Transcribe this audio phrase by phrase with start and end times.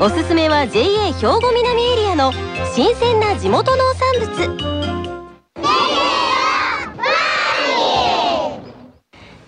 [0.00, 2.32] おすすめは JA 兵庫南エリアの
[2.72, 4.72] 新鮮な地元農産物。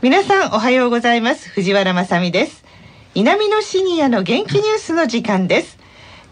[0.03, 1.49] 皆さんおはようございます。
[1.51, 2.65] 藤原まさです。
[3.15, 5.79] 南のシニアの元気ニュースの時間です。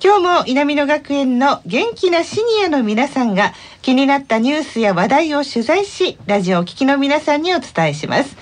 [0.03, 8.37] 今日も南野学園の元気なシニアの皆さんが気になったニュースや話題を取材しラジオを聴きの皆さんにお伝えします。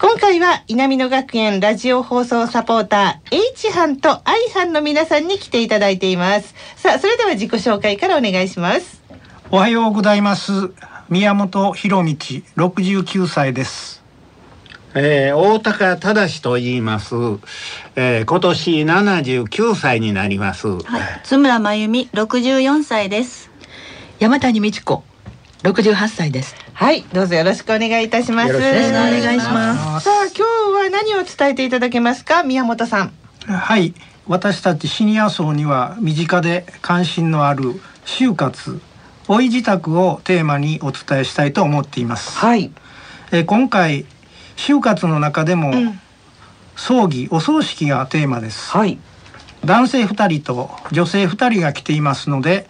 [0.00, 6.54] 今回は南野学園ラジオ放送サポーター H 班と I 班の皆さんに来ていただいています。
[6.76, 9.02] さあそれでは自己紹介からお願いします。
[9.50, 10.52] おはようございます。
[11.08, 14.04] 宮本博道69歳です。
[14.94, 17.14] えー、大高忠と言います、
[17.94, 20.80] えー、今年79歳になります、はい、
[21.24, 23.50] 津村真由美64歳です。
[24.20, 25.02] 山谷美智子
[25.64, 28.52] 68歳ですはいどうぞよろしくお願いいたします。
[28.52, 30.04] よろしくお願いします。
[30.04, 32.44] さあ今日は何を伝えていただけますか？
[32.44, 33.12] 宮本さん。
[33.48, 33.94] はい
[34.28, 38.80] 私たちシニア層には身近で関心のある就活
[39.26, 42.70] 老い自宅をテーマにお伝えしたいと思っています、はい。
[43.32, 44.06] えー、今回
[44.56, 46.00] 就活の中でも、うん、
[46.76, 49.00] 葬儀お葬式がテーマです、はい、
[49.64, 52.68] 男性2人と女性2人が来ていますので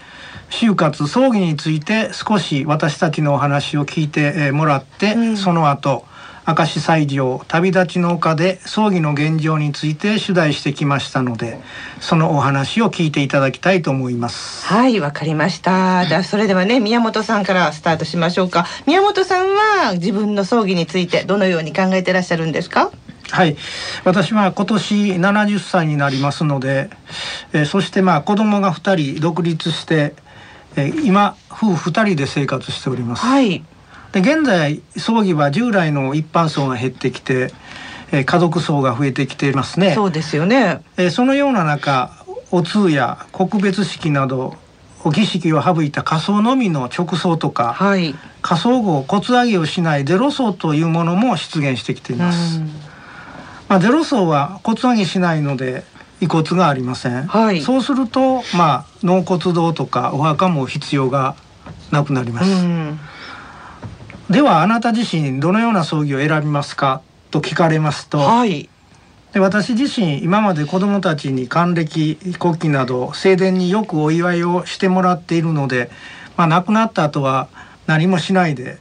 [0.51, 6.05] 就活葬儀について少し私たちのお話を聞いてもらって、うん、その後
[6.47, 11.61] 明石西条旅立ちの丘で葬儀の現状について取材してきましたので
[12.01, 14.65] そのお話を聞いていただきたいと思います。
[14.65, 16.07] はいわかりました。
[16.07, 18.65] じゃあそれではね宮本さんからスタートしましょうか。
[18.87, 22.91] 宮本さんは自分の葬儀についてどのように考えてらっしゃるんですか？
[23.31, 23.59] はい。
[24.05, 26.89] 私は今年70歳になりますので、
[27.53, 30.15] えー、そしてまあ子供が2人独立して、
[30.77, 33.65] えー、今夫婦2人で生活しておりますはい
[34.13, 37.53] で現在葬儀は従来の一般層が減ってきて、
[38.11, 39.95] えー、家族層が増えてきていますね。
[39.95, 40.83] そうですよね。
[40.97, 42.11] えー、そのような中
[42.51, 44.57] お通や告別式など
[45.05, 52.61] お儀式を省いた仮葬のみの直葬とか、はい、仮葬後骨上げをしないゼロ葬というものも出現してきています。
[53.69, 55.85] まあ、ゼロ葬は骨上げしないので
[56.21, 57.27] 遺骨がありません。
[57.27, 61.37] はい、そうするとまあ納骨堂とかお墓も必要が
[61.91, 62.49] なくなります。
[64.31, 67.03] ではあなた自身どのような葬儀を選びますか？
[67.31, 68.69] と聞かれますと、はい、
[69.33, 75.91] で私自身今まで子どもたちに還暦国旗など盛電によくお祝いをしてもらっているので、
[76.37, 77.49] まあ、亡くなった後は
[77.87, 78.79] 何もしないで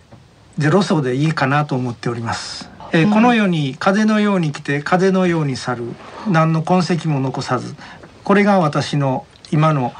[0.58, 2.70] ゼロ層でいいかなと思っております。
[2.94, 5.84] えー、この世に風のように来て風のように去る
[6.28, 7.76] 何の痕跡も残さず
[8.24, 9.94] これが私の今の、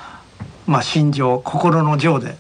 [0.66, 2.36] まあ、心情心の情で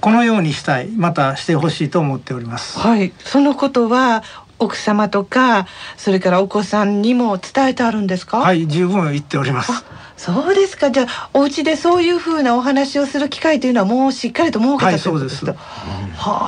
[0.00, 2.78] このようにしたいまたしてほしいと思っております。
[2.78, 4.22] はい、そのことは
[4.60, 8.38] 奥様とかそれからお子さんにも伝えてあるんですか？
[8.38, 9.84] はい、十分言っております。
[10.16, 10.90] そうですか。
[10.90, 15.44] じゃあお家でそういう風なお話をする機会というのはもうしっかりと設けたはい、そうです。
[15.46, 15.54] は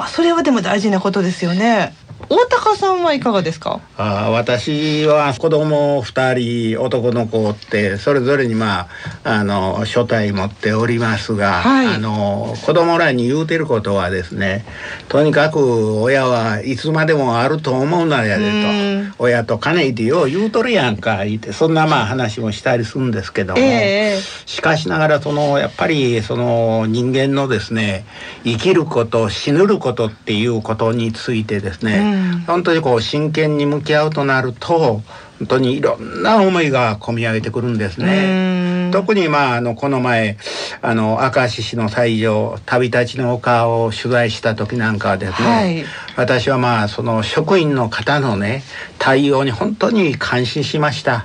[0.05, 1.95] あ、それはでも大事なことですよね。
[2.33, 3.81] 大高さんはいかがですか？
[3.97, 8.89] あ私は子供2人男の子ってそれぞれにまあ
[9.25, 14.65] あの所帯持っておりますが、はい、あの子供らに言うてることはですね
[15.09, 28.05] とにかく親はいつまでもあると思うなやでと親と金いてよう言うとるやんか言ってそんなまあ話もしたりするんですけども、えー、しかしながらそのやっぱりその人間のですね
[28.45, 35.03] 生きること死ぬることっていうことについてですね、うん本当にこう真剣に向き合うとなると
[35.39, 38.80] 本当にいろんな思いが込み上げてくるんですね。
[38.91, 40.37] 特にまああのこの前
[40.83, 45.85] あの明石市の西条旅立ちの丘を取材した時なんかはですね、はい、
[46.17, 48.63] 私はまあその職員の方のね
[48.99, 51.25] 対応に本当に感心しました。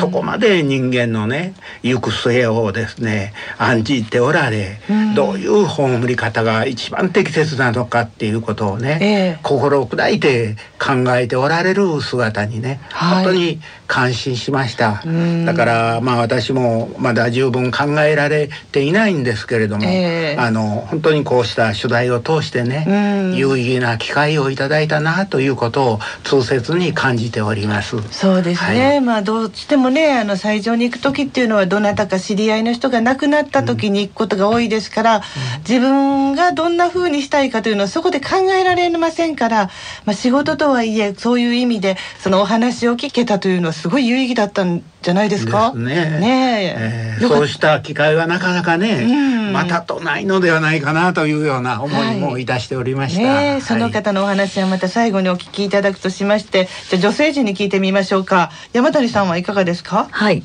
[0.00, 4.78] そこまで人間のね行く末をですね案じておられ
[5.14, 15.02] どういう葬り方が一番適切なのかっていうことをね、えー、心を砕いて考えておられる姿にね、はい、本当に感心しました。
[15.46, 27.96] だからまあ私もまだ十分考えられていないんですけれども、えー、あの本当にこうした取材を通してね有意義な機会をいただいたなということを痛切に感じております。
[28.10, 29.00] そうですね、はい。
[29.00, 35.22] まあどうしてもねあの斎場に行く時っていうのはどなたか知り合いの人が亡くなった時に行くことが多いですから、
[35.68, 39.70] 自分がどんな風にしたいかというのはそこで考えられませんから、
[40.04, 45.72] まあ、仕事とはいえそういう意味でそのお話を聞けたというのはすごい有意義だったんじゃないですか？
[45.74, 46.20] ですね。
[46.20, 46.76] ね
[47.20, 49.52] そうした機会はなかなかね、うん。
[49.52, 53.22] またとないのではないかなというような思いもいたしておりました。
[53.22, 58.50] ねえその方のお話はまた最後にお聞きいただくとしましてじゃあ女性陣に聞いてみましょうか。
[58.72, 60.08] 山谷さんはいかがですか？
[60.10, 60.42] はい。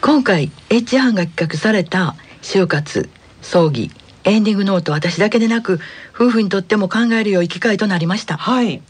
[0.00, 3.08] 今回 H 班が企画された就活
[3.42, 3.90] 葬儀
[4.24, 5.80] エンディングノート私だけでなく
[6.14, 8.36] 夫婦にとっても考える良い機会となりました。
[8.36, 8.82] はい。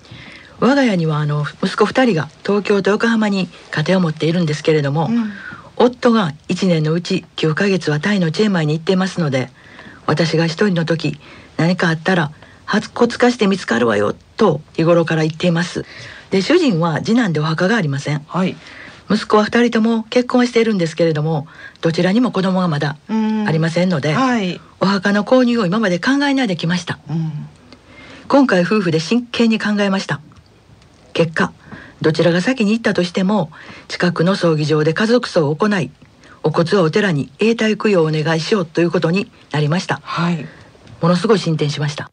[0.59, 5.33] 我が家にはあの息子2人が東京と横浜に家庭を持っているんですけれども、うん
[5.77, 9.51] 夫が1年のうち9ヶ月はタイのチェンマイに行っていますので
[10.07, 11.19] 私が一人の時
[11.57, 12.33] 何かあったら
[12.65, 15.85] 白骨化して見つかるわよと日頃から言っています。
[16.31, 18.21] で主人は次男でお墓がありません。
[18.27, 18.57] はい。
[19.09, 21.47] 息子は2人とも結婚はしているんですけれども
[21.81, 23.47] どちらにも子供がまだうん。
[23.47, 26.99] ありませんので、はい、お墓の購入を今まで考えないできました。
[27.09, 27.33] うん。
[28.29, 30.21] 今回夫婦で真剣に考えました。
[31.13, 31.53] 結果
[32.01, 33.51] どちらが先に行ったとしても
[33.89, 35.91] 近くの葬儀場で家族葬を行い
[36.47, 40.01] お骨はお寺に永代供養をお願いしようということになりました。
[40.05, 40.47] はい。
[41.03, 42.09] ものすごい進展しました。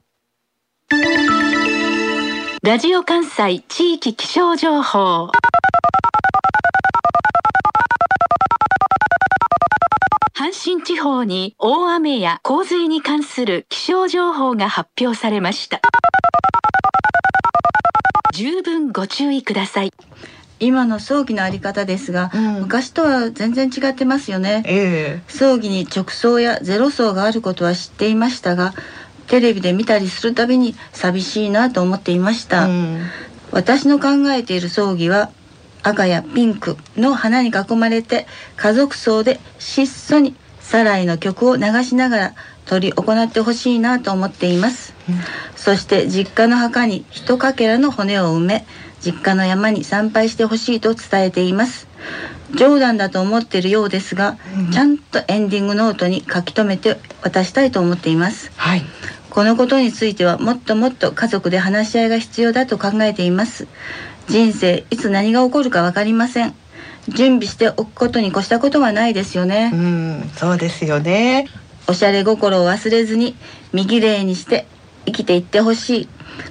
[2.64, 5.30] ラジオ関西地域気象情報。
[10.36, 15.80] 阪神地方に大雨や洪水に関する気象情報が発表されました
[18.34, 19.94] 十分ご注意ください。
[20.60, 22.54] 今の葬儀のあり方ですが、うん。
[22.62, 24.64] 昔とは全然違ってますよね。
[24.66, 28.74] え葬儀に直葬やゼロ葬があることは知っていましたが
[29.28, 33.02] テレビで見たりするたびに寂しいなと思っていましえた、うん。
[33.52, 35.30] 私の考えている葬儀は
[35.84, 38.26] 赤やピンクの花に囲まれて
[38.56, 42.36] 家族葬で質素にサライの曲を流しながら
[42.66, 44.93] 執り行ってほしいなと思っています、
[45.56, 48.66] そして実家の墓に一かけらの骨を埋め
[49.04, 51.88] 実家の山に参拝してほしいと伝えています。
[52.56, 54.38] 冗談だと思っているようですが、
[54.72, 58.52] ちゃんとエンディングノートに書き留めて渡したいと思っています。
[58.56, 58.84] はい。
[59.30, 63.68] このことについてはもっともっと家族で話し合いが必要だと考えています。
[64.28, 66.54] 人生いつ何が起こるか分かりません。
[67.10, 71.48] 準備しておくことに越したことはないですよね、うんそうですよね。
[71.88, 73.36] おしゃれ心を忘れずに
[73.74, 74.68] 身綺麗にして
[75.06, 76.08] 生きていってほしい。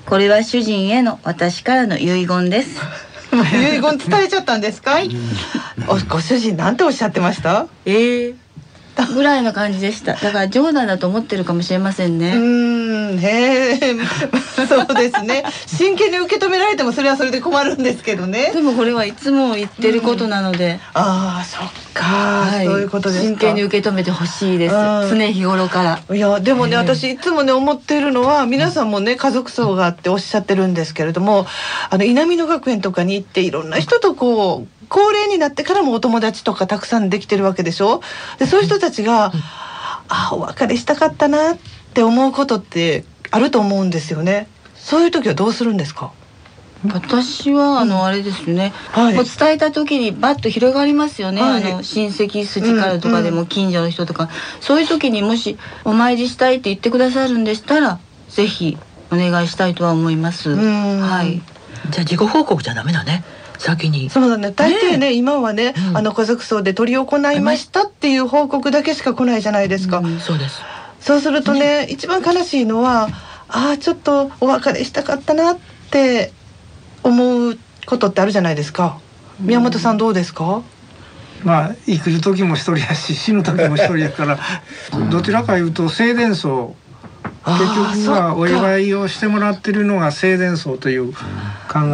[0.07, 2.81] これは主人への私からの遺言です。
[3.33, 4.99] 遺言伝えちゃったんですか
[5.89, 7.67] おご主人なんておっしゃってました？
[7.87, 8.35] え
[8.99, 10.15] えぐらいの感じでした。
[10.15, 13.19] だから冗談だと思ってるかもしれませんうね、ーん。
[13.19, 13.79] へえ。
[14.67, 15.45] そうですね。
[15.67, 18.53] 真剣に受け止められてもそれはそれで困るんですけどね。
[18.53, 22.67] でもこれはいつも言ってることなので、ああそっか、はい。
[22.67, 23.29] そういうことですか。
[23.29, 24.75] 真剣に受け止めてほしいです。
[24.75, 25.09] うん。
[25.11, 26.15] 常日頃から。
[26.15, 26.77] いやでもね、ええ。
[26.79, 31.47] 私いつもね思っているのは皆さんもね家族葬があっておっしゃってるんですけれども
[31.91, 38.03] あの稲美野学園とかに行っていろんな人とこう高齢になってからもお友達とかたくさんできてるわけでしょ？
[38.39, 39.33] でそういう人たちが、
[40.09, 41.59] あお別れしたかったなっ
[41.95, 44.49] て思うことってあると思うんですよね。
[44.75, 46.13] そういう時はどうするんですか？
[46.85, 49.15] 私はあのあれですね、はい。
[49.15, 51.65] もう伝えた時にバッと広がりますよね、はい。
[51.73, 54.29] あの親戚筋からとかでうんも近所の人とか、
[54.61, 58.77] そういう時にもしお参りしたいって言ってくださるんでしたらぜひ
[59.11, 60.51] お願いしたいとは思います。
[60.51, 61.01] うん。
[61.01, 61.41] はい。
[61.91, 63.25] じゃあ自己報告じゃダメだね
[63.63, 64.11] 先に。
[64.11, 64.53] そうだね。
[64.53, 65.97] 大抵ね今はね、うん。
[65.97, 70.61] あの家族葬で執り行いましたっていう報告だけしか来ないじゃないですか、うんそうです。
[71.01, 73.09] そうするとね一番悲しいのは
[73.49, 75.59] ああちょっとお別れしたかったなっ
[75.91, 76.33] て
[77.03, 78.99] 思うことってあるじゃないですか。
[79.41, 80.63] 宮本さんどうですか、
[81.43, 84.39] まあ生きる時も一人やし死ぬ時も一人やから
[85.11, 86.77] どちらかいうと生前葬。
[87.45, 91.19] あ結ー局はお祝いをしてもらってるのが生前葬という考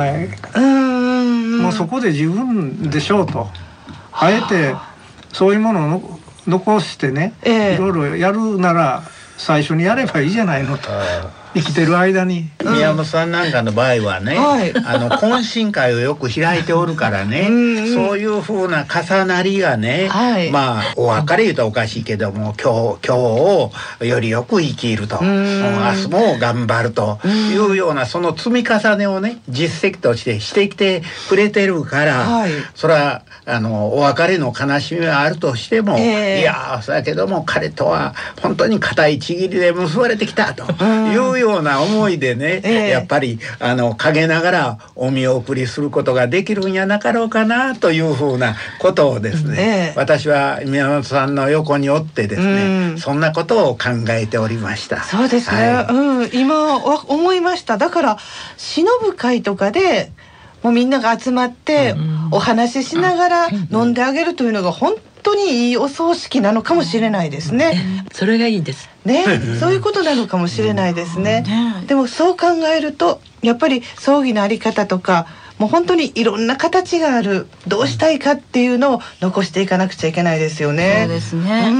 [0.01, 0.29] え。
[0.55, 0.88] うーん
[1.59, 3.49] もうそこで十分でしょうと。
[4.13, 4.75] あえて
[5.33, 7.75] そういうものをの残してね、ええ。
[7.75, 9.03] いろいろやるなら
[9.37, 10.89] 最初にやればいいじゃないのと
[11.55, 12.49] 生きてる間に。
[12.63, 14.73] 宮本さんなんかの場合はね、はい。
[14.77, 17.95] あの懇親会をよく開いておるからねうんうん。
[17.95, 20.51] そういうふうな重なりがね、はい。
[20.51, 23.73] まあお別れ言うとおかしいけども今日今日を
[24.05, 25.63] よりよく生きると、うん。
[25.63, 32.51] 明日も頑張るというようなその積み重ねをね実績としてしてきてくれてるから、はい。
[32.75, 55.03] それはあのお別れの悲しみはあるとしても、えー、いやそやけども彼とは本当に固いちぎりで結ばれてきたというような思いでね、えー、やっぱりあの陰ながらお見送りすることができるんやなかろうかなというふうなことをですね、えー、私は宮本さんの横におってですね、そんなことを考えておりました。
[55.05, 57.79] そうですね、はい、うん、今思いました。
[57.79, 58.19] だから
[58.59, 60.13] 忍ぶ会とかで
[60.63, 61.95] もうみんなが集まって
[62.31, 68.05] お話ししながら飲んであげるというのが本当にいいお葬式なのかもしれないですね。
[68.13, 68.89] それがいいです。
[69.05, 69.25] ね、
[69.59, 71.45] そういうことなのかもしれないですね。
[71.87, 72.47] でもそう考
[72.77, 75.27] えるとやっぱり葬儀のあり方とか
[75.59, 81.05] もう本当にいろんな形があるどうしたいかっていうのを残していかなくちゃいけないですよね。
[81.07, 81.73] そうですね。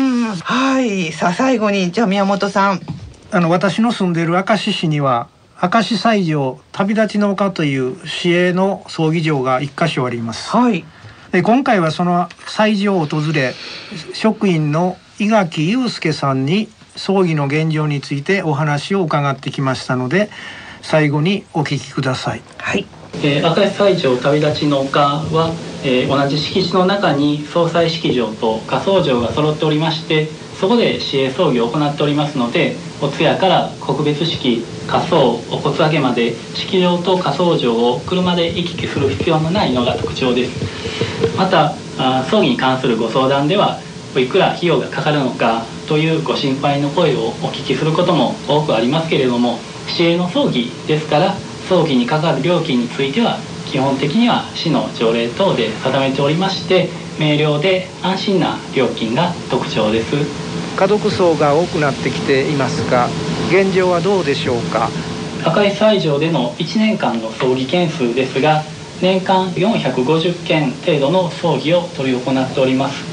[0.43, 2.81] はいさあ最後にじゃあ宮本さん。
[3.31, 5.29] あの私の住んでいる明石市には
[5.61, 10.51] 明石西条旅立ちの丘という市営の葬儀場が一箇所あります。
[10.51, 10.85] はい。
[11.33, 13.55] で今回はその西条を訪れ
[14.15, 20.31] 職員の伊垣祐介さんに葬儀の現状についてお話を伺ってきましたので
[20.81, 22.43] 最後にお聞きください。
[22.57, 22.87] はい。
[23.15, 40.79] えー、明石西条旅立ちの丘は、えー、同じ敷地の中に総裁式場と火葬場が揃っておりましてそこで市営葬儀を行っておりますのでお通夜から告別式火葬お骨上げまで式場と火葬場を車で行き来する必要のないのが特徴です。
[41.37, 41.75] また
[42.31, 43.81] 葬儀に関するご相談では
[44.17, 51.35] いくら費用がかかるのかというご心配の声をお聞きすることも多くありますけれども市営の葬儀ですから
[51.69, 53.39] 葬儀にかかる料金については
[53.71, 60.17] 基本的には市の条例等で定めておりまして明瞭で安心な料金が特徴です。
[60.77, 63.09] 家族層が多くなってきていますが
[63.51, 64.89] 現状はどうでしょうか？
[65.45, 68.63] 赤い西条での1年間の葬儀件数ですが
[69.01, 73.05] 年間450件程度の葬儀を執り行っております。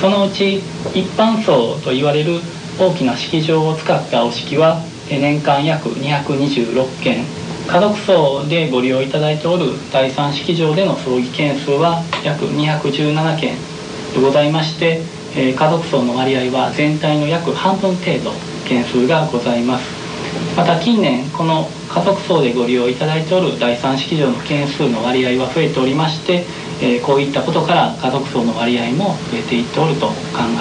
[0.00, 0.58] そのうち
[0.94, 2.40] 一般葬といわれる
[2.78, 4.80] 大きな式場を使ったお式は
[5.10, 7.24] 年間約226件
[7.70, 13.56] 家族葬でご利用いただいておる第三式場での葬儀件数は約217件。
[14.12, 18.32] でございましてえー、家族層の割合は全体の約半分程度
[18.66, 20.00] 件数がございます。
[20.56, 26.44] また近年この家族層でご利用いただいておる第三式場の件数の割合は増えておりまして、
[26.82, 30.14] えー、こういったことから家族層の割合も増えていっておると考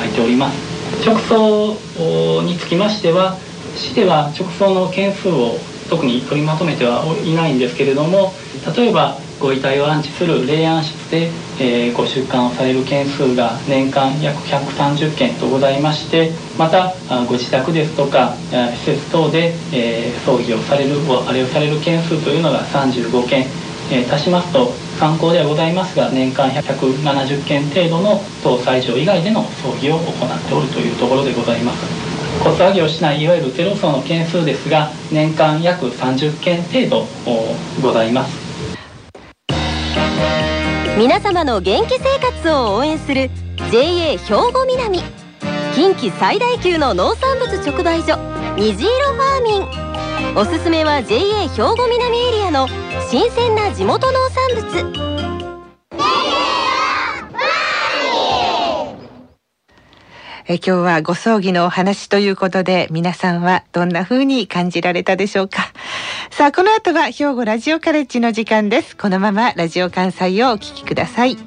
[0.06, 0.58] えております。
[1.04, 3.38] 直送につきましては
[3.76, 5.58] 市では直送の件数を
[5.90, 8.34] 特に取りまとめてはいないんですけれども
[8.76, 11.32] 例えばご遺体を安置する霊安室で、
[11.62, 16.94] えー、ご出棺をされる件数が年間約130件とございましてまた
[17.26, 23.46] ご自宅ですとか施設等で、えー、葬儀をされるあれをされる件数というのが35件、
[23.92, 32.09] えー、足しますと参考ではございますが年間170件程度の当斎場以外での葬儀を行っておるというところでございます。
[32.44, 37.06] 骨上げをしないいわゆるゼロ層の件数ですが年間約30件程度
[37.82, 38.50] ございます。
[40.98, 43.30] 皆様の元気生活を応援する
[43.72, 44.18] JA 兵
[44.52, 45.00] 庫南
[45.74, 48.18] 近畿最大級の農産物直売所
[48.58, 50.36] 虹色ファーミン。
[50.36, 52.68] おすすめは JA 兵庫南エリアの
[53.10, 55.09] 新鮮な地元農産物。
[60.52, 65.72] え今日はご葬儀のお話ということで皆さんはどんな風に感じられたでしょうか。
[66.32, 68.98] さあこの後は兵庫ラジオカレッジの時間です。
[68.98, 71.38] このままラジオ関西をお聞きください。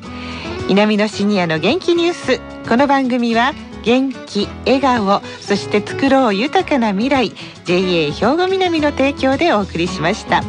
[0.68, 2.40] 南のシニアの元気ニュース。
[2.68, 7.32] この番組は元気笑顔そして作ろう豊かな未来。
[7.64, 10.44] JA 兵庫南の提供でお送りしました。